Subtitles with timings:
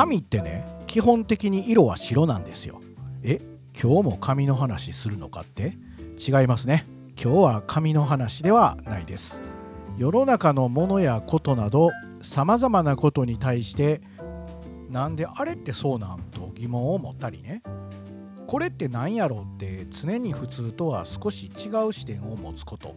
[0.00, 2.80] 紙ってね基本的に色は白なんですよ。
[3.22, 3.38] え
[3.78, 5.76] 今日も紙の話するのかって？
[6.16, 6.86] 違いますね。
[7.22, 9.42] 今日は紙の話ではないです。
[9.98, 11.90] 世の中のものやことなど
[12.22, 14.00] さまざまなことに対して
[14.88, 17.62] なんであれってそうなんと疑問を持ったりね。
[18.46, 22.94] これって何やろうって常に普通とは少し違う視点を持つこと。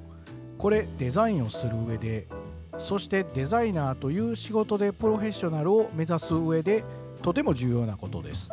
[0.58, 2.30] これデザインをする上で
[2.78, 6.84] そしてデザイナーという仕事でプロフェッショナルを目指す上で
[7.22, 8.50] とても重要なことです。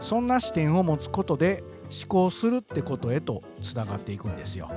[0.00, 4.70] そんな視点を持つことで思考するってことへとつながっていくんですよ。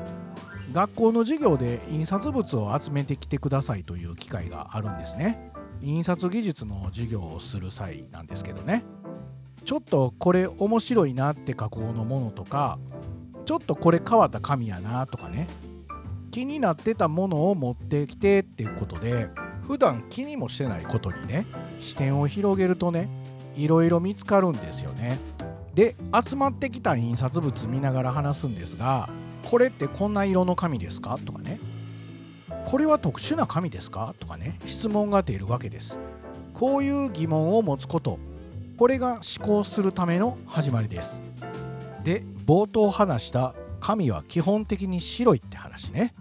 [0.73, 5.51] 学校の授業で印刷物を集めてきてくださいという機会があるんですね。
[5.81, 8.83] 印刷技術の授業をする際なんですけどね。
[9.63, 12.79] ちょっとこれ面白いなって加工のものとか
[13.45, 15.47] ちょっとこれ変わった紙やなとかね。
[16.33, 19.29] 気になってたものを持ってきてっていうことで
[19.67, 21.45] 普段気にもしてないことにね
[21.77, 23.07] 視点を広げるとね
[23.55, 25.19] いろいろ見つかるんですよね。
[25.75, 29.09] で集まってきた印刷物見ながら話すんですが
[29.45, 31.19] これってこんな色の紙ですか？
[31.23, 31.59] とかね。
[32.65, 34.15] これは特殊な紙ですか？
[34.19, 34.57] とかね。
[34.65, 35.99] 質問が出るわけです。
[36.53, 38.17] こういう疑問を持つこと。
[38.77, 41.21] これが思考するための始まりです。
[42.03, 43.53] で冒頭話した
[43.83, 46.15] 紙は基本的に白いって話ね。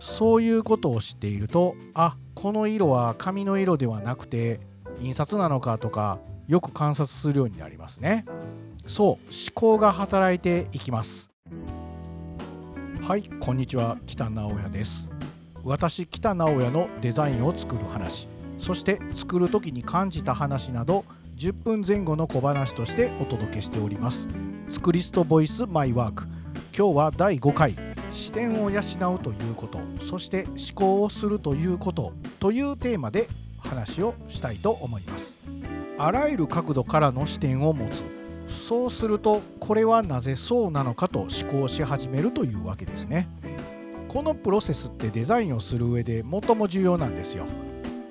[0.00, 4.58] そういうことを知っているとあこの色は紙の色ではなくて
[5.00, 6.18] 印刷なのかとか
[6.48, 8.24] よく観察するようになりますね。
[8.86, 9.18] そう思
[9.54, 11.30] 考が働いていきます。
[13.02, 13.96] はいこんにちは。
[14.04, 15.10] 北直哉です。
[15.62, 18.28] 私北直哉のデザインを作る話。
[18.58, 21.04] そして作る時に感じた話など
[21.36, 24.28] 10分前後の小話としてお届けしております。
[24.68, 26.39] 作りストボイスマイワーク。
[26.80, 27.76] 今日は第5回。
[28.10, 29.80] 視点を養うということ。
[30.00, 32.14] そして思考をするということ。
[32.38, 33.28] というテーマで
[33.58, 35.38] 話をしたいと思います。
[35.98, 38.02] あらゆる角度からの視点を持つ。
[38.46, 43.28] そうするとこれはなぜそうなのかと思考し始めるというわけですね。
[44.08, 47.44] このプロセスってデザインをする上で最も重要なんですよ。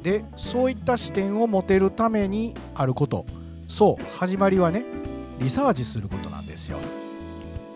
[0.04, 3.26] でそういった視点を持てるためにあること。
[3.68, 4.86] そう始まりはね
[5.40, 6.78] リサーチすることなんですよ。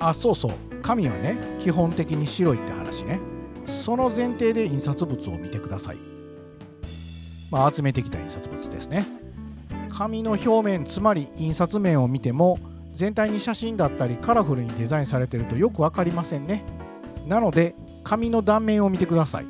[0.09, 0.51] あそうそう。
[0.81, 3.21] 紙はね基本的に白いって話ね。
[3.65, 5.97] その前提で印刷物を見てください。
[7.49, 9.07] まあ集めてきた印刷物ですね。
[9.89, 12.59] 紙の表面つまり印刷面を見ても
[12.93, 16.65] 全体に写真だったりカラフルにデザインされてるとよく分かりませんね。
[17.27, 19.47] なので紙の断面を見てください。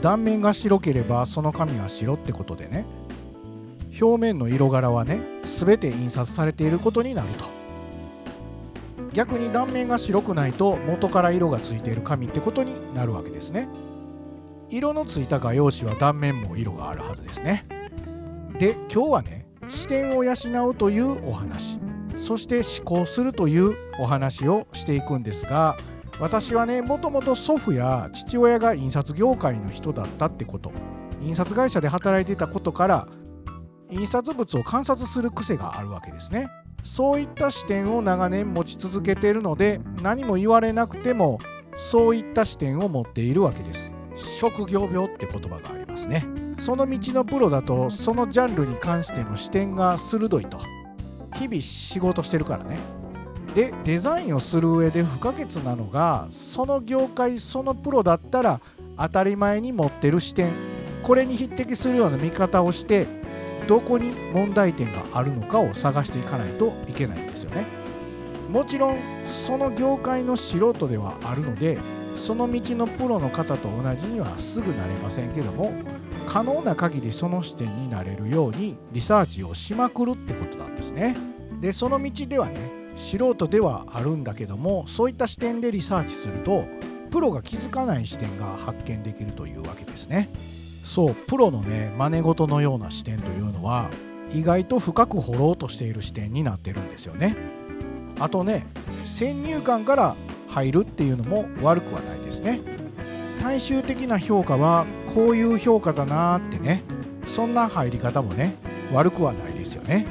[0.00, 2.86] 断面が白ければその紙は白ってことでね。
[4.00, 7.61] 表面の色柄はね全て印刷されていることになると。
[9.12, 13.68] 逆に断面が白くないと元から色がついている紙ってことになるわけですね。
[14.70, 17.66] 色のついた画用紙は断面も色があるはずですね。
[18.58, 20.32] で今日はね視点を養
[20.68, 21.78] うというお話。
[22.16, 25.76] そして思考するというお話をしていくんですが
[26.20, 30.72] 私はねもともと祖父や父親が印刷業界の人だったってこと。
[31.20, 33.08] 印刷会社で働いていたことから
[33.90, 36.48] 印刷物を観察する癖があるわけですね。
[36.82, 41.38] そういった視点を長年持ち続けているので何も言われなくても
[41.76, 43.92] そういった視点を持っているわけです。
[44.14, 46.24] 職業病って言葉がありますね。
[46.58, 50.58] その道のプロだとそのジャンルに関しての視点が鋭いと。
[51.34, 52.78] 日々仕事してるからね。
[53.54, 58.60] でデザインをする上で不可欠なのがその業界そのプロだったら
[58.96, 60.50] 当たり前に持ってる視点。
[61.02, 63.06] これに匹敵するような見方をして
[63.72, 67.66] どこに問題点があるのかを探していかないといけないんですよね。
[68.50, 71.78] もちろんその業界の素人ではあるので
[72.18, 75.72] その道のプロの方と同じにはすぐなれませんけども
[76.28, 81.16] 可能な限りその視点になれるようにリサーチをしまくるってことなんですね。
[81.62, 86.66] でその道ではね素人ではあるんだけどもそういった視点でリサーチすると
[87.10, 90.28] プロが気づかない視点が発見できるというわけですね。
[90.82, 93.30] そうプロのね真似事のような視点と
[93.62, 93.88] のは
[94.34, 97.36] 意外と深く掘ろうとしている視点になってるんですよね。
[98.18, 98.66] あとね
[99.04, 100.16] 先入観から
[100.48, 102.60] 入るっていうのも悪くはないですね。
[103.42, 106.82] 大衆的な評価はこういう評価だなーってね
[107.26, 108.56] そんな入り方もね
[108.92, 110.06] 悪くはないですよね。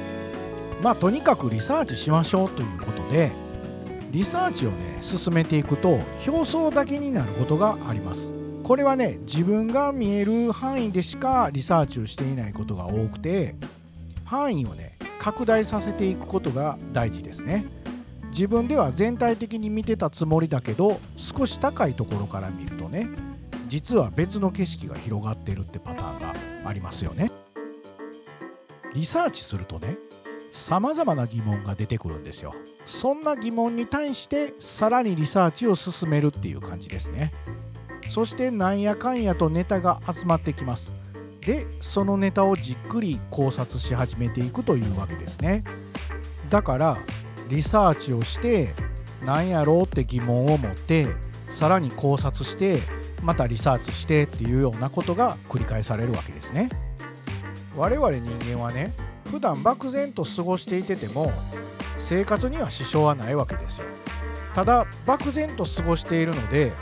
[0.81, 3.31] まあとにかくリサーチしましょうということで
[4.11, 8.31] リサーチをね進めていくと表層だけになることがあります。
[8.71, 13.53] これはね自分が見える範囲でしかリサーチをしていないことが多くて
[14.23, 17.65] 範囲をね拡大させていくことが大事ですね。
[18.29, 23.09] 自分では全体的に見てたつもりだけど少し高いところから見るとね
[23.67, 26.33] 実は別の景色が広がってるってパターンが
[26.63, 27.29] ありますよね。
[28.93, 29.97] リサーチするとね
[30.53, 32.55] 様々な疑問が出てくるんですよ。
[32.85, 37.33] そんな疑問に対してさらにリサーチを進めるっていう感じですね。
[38.11, 40.91] そしてなんやかんやとネタが集まってきます。
[41.39, 45.63] でそのネタをじっくり考察し始めていくというわけですね。
[46.49, 46.97] だから
[47.47, 48.75] リサーチをして
[49.23, 51.07] 何やろうって疑問を持って
[51.47, 52.79] さらに考察して
[53.23, 56.67] またリサーチしてっていうようなことが繰り返されるわけですね。
[57.77, 58.93] 我々人間はね
[59.31, 61.31] 普段漠然と過ごしていてても
[61.97, 63.87] 生活には支障はないわけですよ。
[64.53, 66.73] ただ漠然と過ごしているので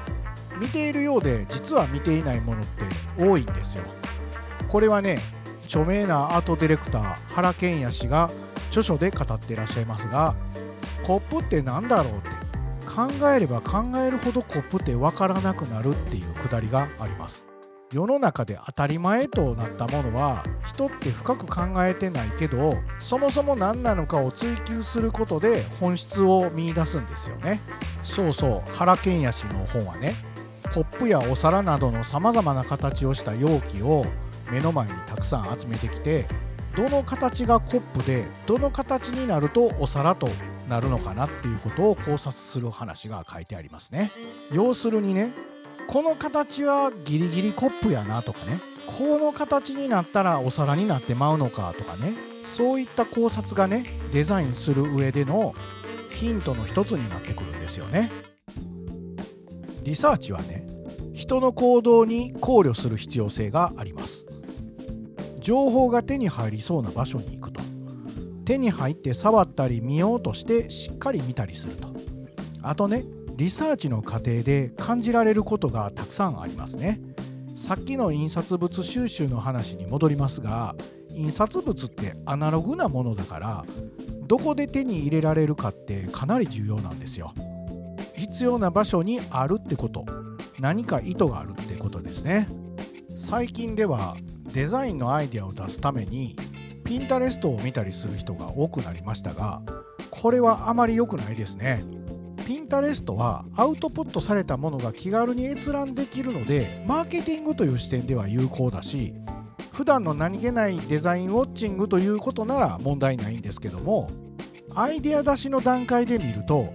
[0.59, 2.85] 見ているようで実は見ていないものって
[3.23, 3.83] 多いんですよ。
[4.67, 5.17] これはね
[5.63, 8.29] 著名なアートディレクター原賢也氏が
[8.69, 10.35] 著書で語っていらっしゃいますが
[11.03, 12.29] コップって何だろうって
[12.87, 17.45] 考えれば考えるほどコップって分からなくなるっていうくだりがあります。
[17.91, 27.59] 世の中で当たり前となったものは人って深く考えてないけどそもそも何なのかを追求することで本質を見いだすんですよね。
[28.03, 30.13] そうそう原賢也氏の本はね。
[30.73, 34.05] コップやお皿などのさまざまな形をした容器を
[34.51, 36.25] 目の前にたくさん集めてきて
[36.75, 40.29] どの形がコップでどの形になるとお皿と
[40.67, 44.11] なるのかなっていうことを考察する話が書いてありますね。
[44.51, 45.33] 要するにね
[45.87, 52.13] この形はギリギリコップやなとかねこの形になったらお皿になってまうのかとかね
[52.43, 55.55] そういった考察がねデザインする上での
[56.11, 58.28] ヒントの一つになってくるんですよね。
[59.83, 60.67] リサーチはね
[61.13, 64.25] 人の行動に考慮する必要性があります。
[65.39, 67.61] 情報が手に入りそうな場所に行くと
[68.45, 71.87] 手に入って触ったり見ようとしてしっかり見たりすると。
[72.61, 73.05] あとね
[73.35, 76.99] リサーチの過程で感じられることがたくさんありますね。
[77.55, 80.75] さっきの印刷物収集の話に戻りますが
[81.13, 83.65] 印刷物ってアナログなものだから
[84.27, 87.33] どこで手に入れられるかってかなり重要なんですよ。
[88.29, 90.05] 必要な場所にあるってこと。
[90.59, 92.47] 何か意図があるってことですね。
[93.15, 94.17] 最近では
[94.53, 96.35] デザインのアイデアを出すために
[96.83, 99.61] ピンタレストを見たりする人が多くなりましたが
[100.09, 101.83] これはあまり良くないですね。
[102.45, 109.13] ピンタレストはアウトプットされたものが気軽に閲覧できるのでマーケティングという視点では有効だし
[109.71, 114.09] 普段の何気ないデザインウォッチングということなら問題ないんですけども
[114.73, 116.73] アイデア出しの段階で見ると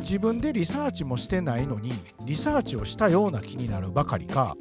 [0.00, 1.92] 自分でリサーチもしてないのに
[2.24, 4.56] リサーチをしたような気になるばかりか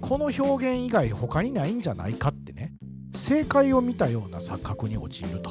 [0.00, 2.72] この表現以外他にないんじゃないかってね
[3.14, 5.50] 正解を見たような錯覚に陥ると。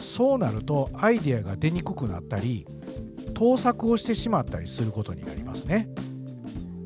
[0.00, 2.66] そうなるとアイデアが出にくくなったり
[3.34, 5.88] 盗作をしてしまったりすることになりますね。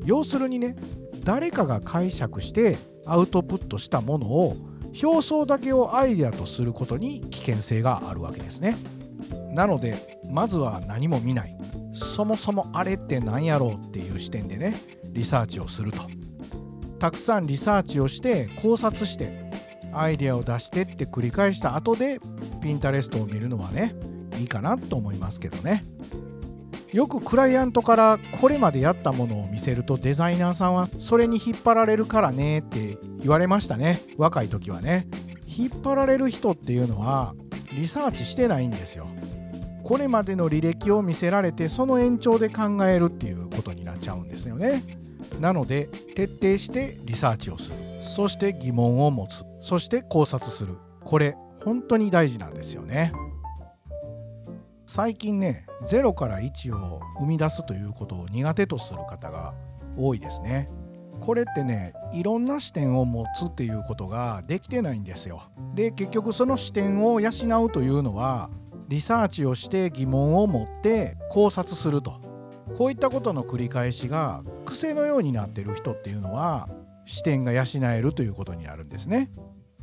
[0.05, 0.75] 要するにね
[1.23, 4.57] 誰かが解釈してアウトプットしたものを
[5.01, 8.75] 表層だけをアイデアとすることに危険性があるわけですね。
[9.53, 11.55] なのでまずは何も見ない。
[11.93, 14.75] そもそもあれって何やろうっていう視点でね
[15.11, 15.99] リサーチをすると。
[16.97, 19.51] たくさんリサーチをして考察して
[19.93, 22.19] アイデアを出してって繰り返した後で
[22.61, 23.93] ピンタレストを見るのはね
[24.39, 25.85] いいかなと思いますけどね。
[26.91, 34.01] よくクライアントからこれまでやったものを見せるとデザイナーさんはそれに引っ張られるからねって言われましたね。
[34.17, 35.07] 若い時はね。
[35.45, 37.35] 引っ張られる人っていうのは
[37.73, 39.07] リサーチしてないんですよ。
[39.93, 44.81] これまでの履歴を見せられてその延長で考えるっていうことになっちゃうんですよね。
[45.39, 47.77] なので徹底してリサーチをする。
[48.01, 49.43] そして疑問を持つ。
[49.61, 50.79] そして考察する。
[51.05, 53.13] これ本当に大事なんですよね。
[54.87, 59.53] 最近ね0から1を生み出すということを苦手とする方が
[59.95, 60.69] 多いですね。
[61.19, 65.43] これってねいろんな視点を持つっていうことができてないんですよ。
[65.75, 67.29] で結局その視点を養
[67.63, 68.49] うというのは
[68.87, 72.21] リサーチをして疑問を持って考察すると。
[72.77, 76.69] こういったことの繰り返しが癖のようになってる人っていうのは
[77.05, 77.63] 視点が養
[77.93, 79.29] えるということになるんですね。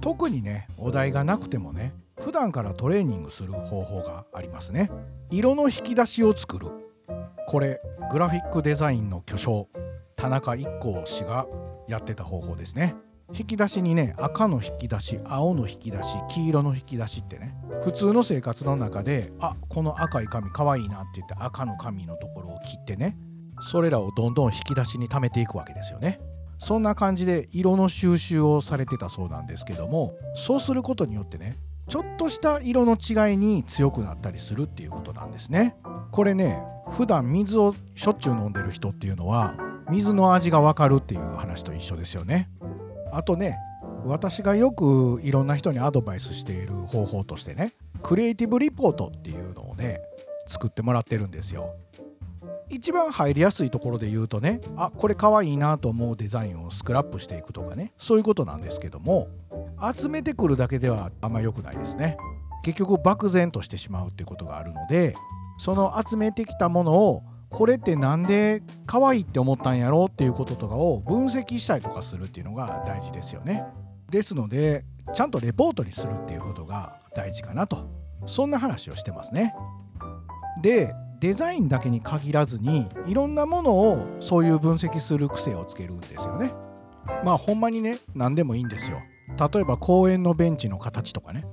[0.00, 4.90] 特にねお題がなくてもね普段からトレーニングする方法がありますね。
[5.30, 6.68] 色の引き出しを作る。
[7.46, 7.80] これ
[8.10, 9.68] グラフィックデザインの巨匠
[10.16, 11.46] 田中一行氏が
[11.88, 12.94] やってた方法ですね。
[13.32, 23.16] 引き出しにね赤の引き出し青の引き出し黄色の引き出しってね普通の生活の中であこの赤い紙かわいいなって言って赤の紙のところを切ってね
[23.60, 26.20] それらをどんどん引き出しに貯めていくわけですよね。
[26.58, 31.56] そんな感じで色の収集をされてたそうなんですけどもそうすることによってね
[31.88, 35.76] ちょっとした色の違いに強くなったりするっていうことなんですね。
[36.10, 39.54] これね普段水をしょっちゅう飲んでる人っていうのは
[39.90, 42.50] 水の味がわかるっていう話と一緒ですよね。
[43.12, 43.58] あとね
[44.04, 50.00] 私がよくいろんな人にアドバイスしている方法としてねクリエイティブリポートっていうのをね
[50.46, 51.74] 作ってもらってるんですよ。
[52.72, 59.26] 一番入りやすいところで言うとねあこれかわいいなと思うデザインをスクラップしていくとかねそういうことなんですけども
[59.94, 62.16] 集めてくるだけではあんま良くないですね。
[62.62, 65.16] 結局漠然としてしまうっていうことがあるので
[65.58, 73.64] その集めてきたものをこれって何で可愛いって思ったんやろうっていうこととかを分析したりとかするっていうのが大事ですよね。
[74.08, 78.00] ですのでちゃんとレポートにするっていうことが大事かなと。
[78.26, 79.54] そんな話をしてますね。
[80.62, 86.52] でデザインだけに限らずにいろんなものをそういう分析する癖をつけるんですよね。
[87.24, 88.98] まあほんまにね何でもいいんですよ。
[89.52, 91.44] 例えば公園のベンチの形とかね。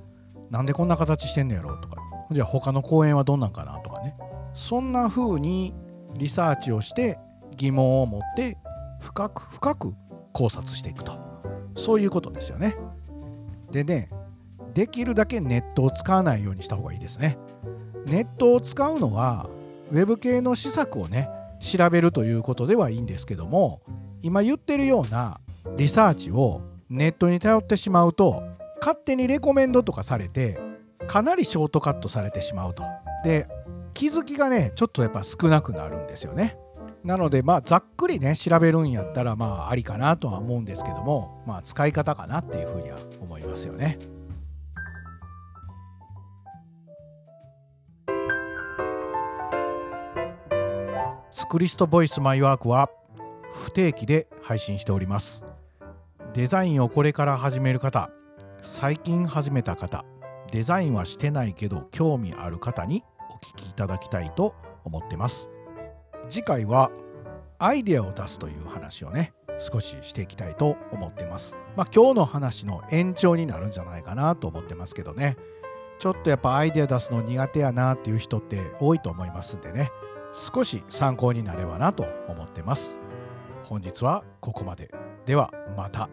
[0.50, 1.96] なんでこんな形してんのやろうとか。
[2.30, 4.16] じゃあ他の公園はどんなんかなとかね。
[4.54, 5.74] そんな風に
[6.14, 7.18] リサーチをして
[7.56, 8.56] 疑問を持って
[9.00, 9.94] 深く深く
[10.32, 11.12] 考察していくと。
[11.76, 12.76] そういうことですよね。
[13.70, 14.10] でね
[14.74, 17.38] できるだけネットを使わないようにした方がいいですね。
[18.06, 19.48] ネットを使うのは
[19.90, 21.28] ウェブ系の施策をね
[21.60, 23.82] 調べるということではいいんですけども
[24.22, 25.40] 今言ってるような
[25.76, 28.42] リサーチをネットに頼ってしまうと
[28.80, 30.58] 勝手にレコメンドとかされて
[31.06, 32.82] かなりショートカットされてしまうと。
[33.24, 33.46] で
[33.98, 36.56] 気づきがねちょっとやっぱ少なくなるんですよね。
[37.02, 43.98] なのでまあざっくりね調べるんやったらまあありかなとは思うんですけどもまあ使い方かなっていうふうには思いますよね。
[51.28, 52.90] スクリストボイスマイワークは
[53.52, 55.44] 不定期で配信しております。
[56.34, 58.12] デザインをこれから始める方
[58.62, 60.04] 最近始めた方
[60.52, 64.54] デザインはしてないけど興味ある方にお聞きいただきたいと
[64.84, 65.50] 思ってます。
[66.28, 66.90] 次回は
[67.58, 71.56] アイデアを出すという話をね少ししていきたいと思ってます。
[71.76, 75.36] まあ今日の話の延長になるんじゃないかなと思ってますけどね。
[75.98, 79.90] ちょっとやっぱアイデア出すの苦手やなっていう人って多いと思いますんでね。
[80.34, 83.00] 少し参考になればなと思ってます。
[83.64, 84.90] 本日はここまで。
[85.26, 86.08] ではまた。